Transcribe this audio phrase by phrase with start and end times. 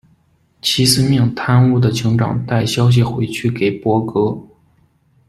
[0.63, 4.35] 齐森命贪污的警长带消息回去给柏格。